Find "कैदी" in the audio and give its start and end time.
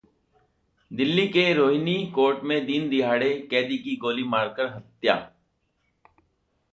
3.51-3.77